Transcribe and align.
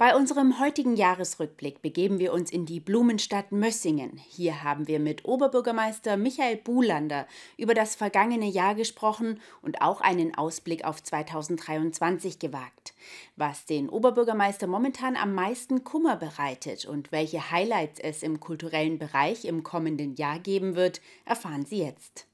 Bei 0.00 0.14
unserem 0.14 0.60
heutigen 0.60 0.94
Jahresrückblick 0.94 1.82
begeben 1.82 2.20
wir 2.20 2.32
uns 2.32 2.52
in 2.52 2.66
die 2.66 2.78
Blumenstadt 2.78 3.50
Mössingen. 3.50 4.16
Hier 4.28 4.62
haben 4.62 4.86
wir 4.86 5.00
mit 5.00 5.24
Oberbürgermeister 5.24 6.16
Michael 6.16 6.58
Buhlander 6.58 7.26
über 7.56 7.74
das 7.74 7.96
vergangene 7.96 8.46
Jahr 8.46 8.76
gesprochen 8.76 9.40
und 9.60 9.82
auch 9.82 10.00
einen 10.00 10.36
Ausblick 10.36 10.84
auf 10.84 11.02
2023 11.02 12.38
gewagt. 12.38 12.94
Was 13.34 13.66
den 13.66 13.88
Oberbürgermeister 13.88 14.68
momentan 14.68 15.16
am 15.16 15.34
meisten 15.34 15.82
Kummer 15.82 16.14
bereitet 16.14 16.84
und 16.84 17.10
welche 17.10 17.50
Highlights 17.50 17.98
es 17.98 18.22
im 18.22 18.38
kulturellen 18.38 19.00
Bereich 19.00 19.46
im 19.46 19.64
kommenden 19.64 20.14
Jahr 20.14 20.38
geben 20.38 20.76
wird, 20.76 21.00
erfahren 21.24 21.66
Sie 21.66 21.78
jetzt. 21.78 22.28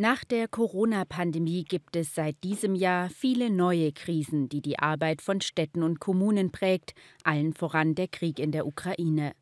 Nach 0.00 0.22
der 0.22 0.46
Corona-Pandemie 0.46 1.64
gibt 1.64 1.96
es 1.96 2.14
seit 2.14 2.44
diesem 2.44 2.76
Jahr 2.76 3.10
viele 3.10 3.50
neue 3.50 3.90
Krisen, 3.90 4.48
die 4.48 4.60
die 4.60 4.78
Arbeit 4.78 5.20
von 5.20 5.40
Städten 5.40 5.82
und 5.82 5.98
Kommunen 5.98 6.52
prägt, 6.52 6.94
allen 7.24 7.52
voran 7.52 7.96
der 7.96 8.06
Krieg 8.06 8.38
in 8.38 8.52
der 8.52 8.68
Ukraine. 8.68 9.32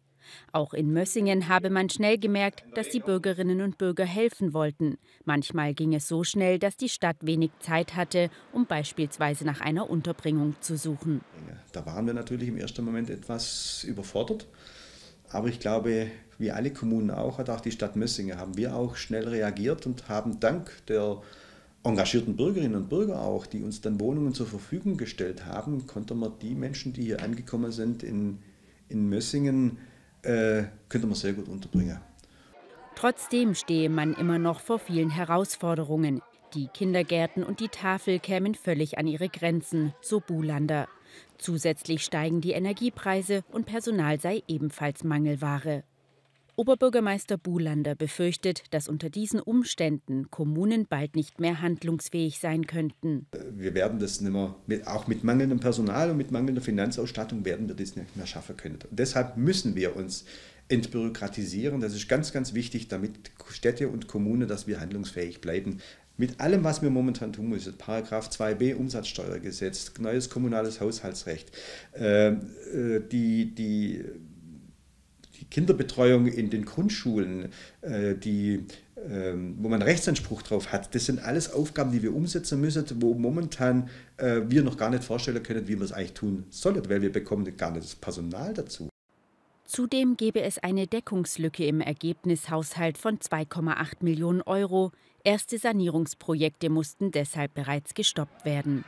Auch 0.53 0.73
in 0.73 0.95
Mössingen 0.95 1.49
habe 1.51 1.69
man 1.69 1.91
schnell 1.91 2.17
gemerkt, 2.17 2.65
dass 2.75 2.89
die 2.89 3.01
Bürgerinnen 3.01 3.61
und 3.61 3.77
Bürger 3.77 4.07
helfen 4.07 4.55
wollten. 4.55 4.97
Manchmal 5.27 5.75
ging 5.75 5.93
es 5.93 6.09
so 6.09 6.25
schnell, 6.25 6.59
dass 6.59 6.79
die 6.79 6.89
Stadt 6.89 7.19
wenig 7.21 7.51
Zeit 7.61 7.95
hatte, 7.95 8.31
um 8.51 8.65
beispielsweise 8.65 9.45
nach 9.45 9.61
einer 9.61 9.91
Unterbringung 9.91 10.57
zu 10.61 10.79
suchen. 10.79 11.21
Da 11.73 11.85
waren 11.85 12.07
wir 12.07 12.15
natürlich 12.15 12.49
im 12.49 12.57
ersten 12.57 12.83
Moment 12.83 13.11
etwas 13.11 13.85
überfordert. 13.85 14.47
Aber 15.37 15.49
ich 15.49 15.61
glaube, 15.61 16.07
wie 16.39 16.51
alle 16.51 16.73
Kommunen 16.73 17.11
auch, 17.11 17.37
hat 17.37 17.51
auch 17.51 17.61
die 17.61 17.71
Stadt 17.71 17.95
Mössingen, 17.95 18.39
haben 18.39 18.57
wir 18.57 18.75
auch 18.75 18.97
schnell 18.97 19.29
reagiert 19.29 19.85
und 19.85 20.09
haben 20.09 20.41
dank 20.41 20.71
der 20.87 21.21
engagierten 21.85 22.37
Bürgerinnen 22.37 22.75
und 22.75 22.89
Bürger 22.89 23.21
auch, 23.21 23.45
die 23.45 23.63
uns 23.63 23.83
dann 23.83 24.01
Wohnungen 24.01 24.33
zur 24.33 24.47
Verfügung 24.47 24.97
gestellt 24.97 25.45
haben, 25.45 25.87
konnten 25.87 26.19
wir 26.21 26.31
die 26.31 26.55
Menschen, 26.55 26.95
die 26.95 27.03
hier 27.03 27.23
angekommen 27.23 27.71
sind 27.71 28.03
in, 28.03 28.39
in 28.89 29.11
Mössingen, 29.11 29.77
äh, 30.23 30.63
könnte 30.89 31.07
man 31.07 31.17
sehr 31.17 31.35
gut 31.35 31.49
unterbringen. 31.49 32.01
Trotzdem 32.95 33.55
stehe 33.55 33.91
man 33.91 34.15
immer 34.15 34.39
noch 34.39 34.61
vor 34.61 34.79
vielen 34.79 35.11
Herausforderungen. 35.11 36.23
Die 36.55 36.69
Kindergärten 36.69 37.45
und 37.45 37.61
die 37.61 37.69
Tafel 37.69 38.21
kämen 38.21 38.55
völlig 38.55 38.97
an 38.97 39.07
ihre 39.07 39.29
Grenzen, 39.29 39.93
so 40.01 40.21
Bulander. 40.21 40.89
Zusätzlich 41.39 42.03
steigen 42.03 42.41
die 42.41 42.53
Energiepreise 42.53 43.45
und 43.53 43.67
Personal 43.67 44.21
sei 44.21 44.43
ebenfalls 44.49 45.05
Mangelware. 45.05 45.85
Oberbürgermeister 46.59 47.37
Bulander 47.37 47.95
befürchtet, 47.95 48.63
dass 48.71 48.89
unter 48.89 49.11
diesen 49.11 49.41
Umständen 49.41 50.31
Kommunen 50.31 50.87
bald 50.87 51.15
nicht 51.15 51.39
mehr 51.39 51.61
handlungsfähig 51.61 52.39
sein 52.39 52.67
könnten. 52.67 53.27
Wir 53.51 53.75
werden 53.75 53.99
das 53.99 54.23
nicht 54.23 54.33
mehr, 54.33 54.55
auch 54.87 55.07
mit 55.07 55.23
mangelndem 55.23 55.61
Personal 55.61 56.11
und 56.11 56.17
mit 56.17 56.31
mangelnder 56.31 56.63
Finanzausstattung 56.63 57.45
werden 57.45 57.69
wir 57.69 57.75
das 57.75 57.95
nicht 57.95 58.17
mehr 58.17 58.27
schaffen 58.27 58.57
können. 58.57 58.79
Und 58.91 58.99
deshalb 58.99 59.37
müssen 59.37 59.77
wir 59.77 59.97
uns 59.97 60.25
entbürokratisieren. 60.69 61.81
Das 61.81 61.95
ist 61.95 62.09
ganz, 62.09 62.33
ganz 62.33 62.55
wichtig, 62.55 62.89
damit 62.89 63.31
Städte 63.51 63.89
und 63.89 64.09
Kommunen, 64.09 64.49
dass 64.49 64.67
wir 64.67 64.81
handlungsfähig 64.81 65.43
bleiben. 65.43 65.81
Mit 66.19 66.41
allem, 66.41 66.65
was 66.65 66.81
wir 66.81 66.89
momentan 66.89 67.33
tun 67.33 67.49
müssen, 67.49 67.77
Paragraph 67.77 68.31
2b 68.31 68.75
Umsatzsteuergesetz, 68.75 69.93
neues 69.99 70.31
kommunales 70.31 70.81
Haushaltsrecht, 70.81 71.51
äh, 71.95 72.29
äh, 72.29 72.37
die, 73.01 73.55
die, 73.55 74.03
die 75.39 75.45
Kinderbetreuung 75.51 76.27
in 76.27 76.49
den 76.49 76.65
Grundschulen, 76.65 77.51
äh, 77.83 78.15
die, 78.15 78.65
ähm, 79.11 79.57
wo 79.61 79.69
man 79.69 79.83
Rechtsanspruch 79.83 80.41
drauf 80.41 80.73
hat, 80.73 80.95
das 80.95 81.05
sind 81.05 81.23
alles 81.23 81.53
Aufgaben, 81.53 81.93
die 81.93 82.03
wir 82.03 82.15
umsetzen 82.15 82.61
müssen, 82.61 82.85
wo 83.01 83.15
momentan 83.15 83.89
wir 84.19 84.63
noch 84.63 84.79
gar 84.79 84.89
nicht 84.89 85.05
vorstellen 85.05 85.43
können, 85.43 85.69
wie 85.69 85.77
wir 85.77 85.85
es 85.85 85.93
eigentlich 85.93 86.15
tun 86.15 86.45
sollen, 86.49 86.89
weil 86.89 87.03
wir 87.03 87.13
bekommen 87.13 87.55
gar 87.59 87.71
nicht 87.71 87.85
das 87.85 87.95
Personal 87.95 88.55
dazu. 88.55 88.89
Zudem 89.67 90.17
gebe 90.17 90.43
es 90.43 90.59
eine 90.59 90.87
Deckungslücke 90.87 91.67
im 91.67 91.81
Ergebnishaushalt 91.81 92.99
von 92.99 93.19
2,8 93.19 93.97
Millionen 94.01 94.43
Euro. 94.43 94.93
Erste 95.25 95.59
Sanierungsprojekte 95.59 96.71
mussten 96.71 97.11
deshalb 97.11 97.55
bereits 97.55 97.95
gestoppt 97.95 98.45
werden. 98.45 98.85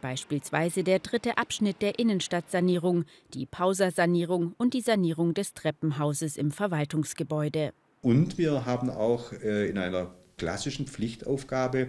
Beispielsweise 0.00 0.84
der 0.84 1.00
dritte 1.00 1.36
Abschnitt 1.36 1.82
der 1.82 1.98
Innenstadtsanierung, 1.98 3.04
die 3.34 3.46
Pausersanierung 3.46 4.54
und 4.56 4.72
die 4.74 4.80
Sanierung 4.80 5.34
des 5.34 5.52
Treppenhauses 5.52 6.38
im 6.38 6.50
Verwaltungsgebäude. 6.50 7.72
Und 8.00 8.38
wir 8.38 8.64
haben 8.64 8.90
auch 8.90 9.32
äh, 9.32 9.68
in 9.68 9.78
einer 9.78 10.14
klassischen 10.38 10.86
Pflichtaufgabe 10.86 11.88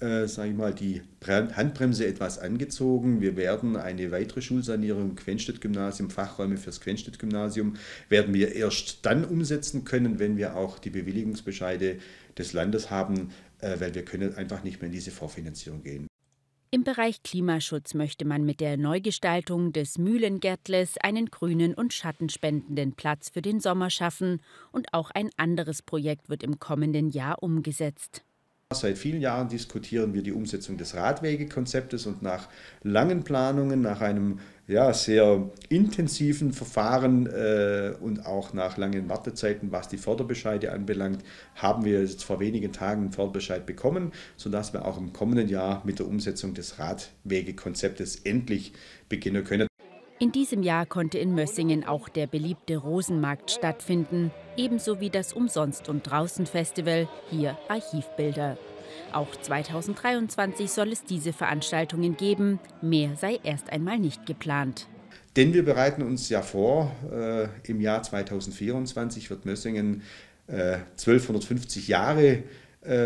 äh, 0.00 0.26
sage 0.26 0.50
ich 0.50 0.56
mal, 0.56 0.74
die 0.74 1.02
Handbremse 1.26 2.06
etwas 2.06 2.38
angezogen. 2.38 3.20
Wir 3.20 3.36
werden 3.36 3.76
eine 3.76 4.10
weitere 4.10 4.42
Schulsanierung 4.42 5.10
im 5.10 5.16
Quenstedt-Gymnasium, 5.16 6.10
Fachräume 6.10 6.58
fürs 6.58 6.80
Quenstedt-Gymnasium, 6.80 7.74
werden 8.08 8.34
wir 8.34 8.54
erst 8.54 9.06
dann 9.06 9.24
umsetzen 9.24 9.84
können, 9.84 10.18
wenn 10.18 10.36
wir 10.36 10.56
auch 10.56 10.78
die 10.78 10.90
Bewilligungsbescheide 10.90 11.98
des 12.36 12.52
Landes 12.52 12.90
haben, 12.90 13.30
äh, 13.60 13.80
weil 13.80 13.94
wir 13.94 14.04
können 14.04 14.34
einfach 14.34 14.62
nicht 14.62 14.80
mehr 14.80 14.88
in 14.88 14.92
diese 14.92 15.10
Vorfinanzierung 15.10 15.82
gehen. 15.82 16.06
Im 16.70 16.84
Bereich 16.84 17.22
Klimaschutz 17.22 17.94
möchte 17.94 18.26
man 18.26 18.44
mit 18.44 18.60
der 18.60 18.76
Neugestaltung 18.76 19.72
des 19.72 19.96
Mühlengärtles 19.96 20.98
einen 20.98 21.26
grünen 21.30 21.72
und 21.72 21.94
schattenspendenden 21.94 22.92
Platz 22.92 23.30
für 23.30 23.40
den 23.40 23.60
Sommer 23.60 23.88
schaffen 23.88 24.42
und 24.72 24.92
auch 24.92 25.10
ein 25.10 25.30
anderes 25.38 25.80
Projekt 25.80 26.28
wird 26.28 26.42
im 26.42 26.58
kommenden 26.58 27.08
Jahr 27.08 27.42
umgesetzt. 27.42 28.25
Seit 28.74 28.98
vielen 28.98 29.20
Jahren 29.20 29.48
diskutieren 29.48 30.12
wir 30.12 30.24
die 30.24 30.32
Umsetzung 30.32 30.76
des 30.76 30.96
Radwegekonzeptes 30.96 32.04
und 32.06 32.22
nach 32.22 32.48
langen 32.82 33.22
Planungen, 33.22 33.80
nach 33.80 34.00
einem 34.00 34.40
ja, 34.66 34.92
sehr 34.92 35.48
intensiven 35.68 36.52
Verfahren 36.52 37.28
äh, 37.28 37.92
und 38.00 38.26
auch 38.26 38.54
nach 38.54 38.76
langen 38.76 39.08
Wartezeiten, 39.08 39.70
was 39.70 39.86
die 39.86 39.98
Förderbescheide 39.98 40.72
anbelangt, 40.72 41.22
haben 41.54 41.84
wir 41.84 42.00
jetzt 42.00 42.24
vor 42.24 42.40
wenigen 42.40 42.72
Tagen 42.72 43.02
einen 43.02 43.12
Förderbescheid 43.12 43.66
bekommen, 43.66 44.10
sodass 44.36 44.72
wir 44.72 44.84
auch 44.84 44.98
im 44.98 45.12
kommenden 45.12 45.48
Jahr 45.48 45.82
mit 45.86 46.00
der 46.00 46.08
Umsetzung 46.08 46.52
des 46.52 46.80
Radwegekonzeptes 46.80 48.22
endlich 48.24 48.72
beginnen 49.08 49.44
können. 49.44 49.68
In 50.18 50.32
diesem 50.32 50.62
Jahr 50.62 50.86
konnte 50.86 51.18
in 51.18 51.34
Mössingen 51.34 51.84
auch 51.84 52.08
der 52.08 52.26
beliebte 52.26 52.78
Rosenmarkt 52.78 53.50
stattfinden, 53.50 54.30
ebenso 54.56 54.98
wie 54.98 55.10
das 55.10 55.34
Umsonst- 55.34 55.90
und 55.90 56.10
Draußen-Festival, 56.10 57.06
hier 57.30 57.58
Archivbilder. 57.68 58.56
Auch 59.12 59.36
2023 59.36 60.70
soll 60.70 60.92
es 60.92 61.04
diese 61.04 61.34
Veranstaltungen 61.34 62.16
geben, 62.16 62.60
mehr 62.80 63.10
sei 63.16 63.38
erst 63.44 63.70
einmal 63.70 63.98
nicht 63.98 64.24
geplant. 64.24 64.86
Denn 65.36 65.52
wir 65.52 65.66
bereiten 65.66 66.00
uns 66.00 66.30
ja 66.30 66.40
vor, 66.40 66.92
äh, 67.12 67.48
im 67.70 67.82
Jahr 67.82 68.02
2024 68.02 69.28
wird 69.28 69.44
Mössingen 69.44 70.00
äh, 70.46 70.78
1250 70.92 71.88
Jahre 71.88 72.42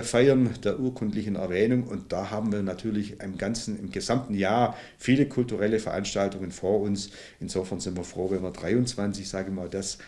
feiern 0.02 0.50
der 0.62 0.78
urkundlichen 0.78 1.36
Erwähnung. 1.36 1.84
Und 1.84 2.12
da 2.12 2.30
haben 2.30 2.52
wir 2.52 2.62
natürlich 2.62 3.20
im 3.20 3.38
ganzen, 3.38 3.78
im 3.78 3.90
gesamten 3.90 4.34
Jahr 4.34 4.76
viele 4.98 5.26
kulturelle 5.26 5.78
Veranstaltungen 5.78 6.50
vor 6.50 6.80
uns. 6.80 7.10
Insofern 7.40 7.80
sind 7.80 7.96
wir 7.96 8.04
froh, 8.04 8.30
wenn 8.30 8.42
wir 8.42 8.50
23, 8.50 9.28
sage 9.28 9.48
ich 9.48 9.54
mal, 9.54 9.68
das 9.68 9.98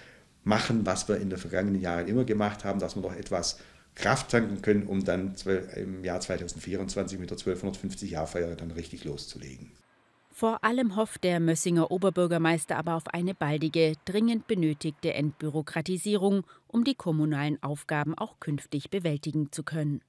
machen, 0.44 0.84
was 0.84 1.08
wir 1.08 1.16
in 1.16 1.30
den 1.30 1.38
vergangenen 1.38 1.80
Jahren 1.80 2.08
immer 2.08 2.24
gemacht 2.24 2.64
haben, 2.64 2.80
dass 2.80 2.96
wir 2.96 3.02
noch 3.02 3.14
etwas 3.14 3.58
Kraft 3.94 4.30
tanken 4.30 4.62
können, 4.62 4.86
um 4.86 5.04
dann 5.04 5.34
im 5.76 6.04
Jahr 6.04 6.20
2024 6.20 7.18
mit 7.18 7.30
der 7.30 7.38
1250-Jahrfeier 7.38 8.54
dann 8.56 8.70
richtig 8.70 9.04
loszulegen. 9.04 9.70
Vor 10.34 10.64
allem 10.64 10.96
hofft 10.96 11.24
der 11.24 11.40
Mössinger 11.40 11.90
Oberbürgermeister 11.90 12.76
aber 12.78 12.94
auf 12.94 13.06
eine 13.08 13.34
baldige, 13.34 13.94
dringend 14.06 14.46
benötigte 14.46 15.12
Entbürokratisierung, 15.12 16.44
um 16.66 16.84
die 16.84 16.94
kommunalen 16.94 17.62
Aufgaben 17.62 18.16
auch 18.16 18.40
künftig 18.40 18.88
bewältigen 18.88 19.52
zu 19.52 19.62
können. 19.62 20.00